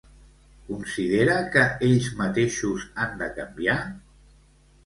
[0.69, 3.77] Considera que ells mateixos han de canviar?